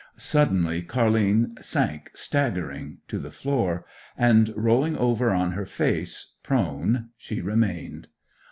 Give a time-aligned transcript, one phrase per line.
[0.17, 3.85] Suddenly Car'line sank staggering to the floor;
[4.17, 8.07] and rolling over on her face, prone she remained.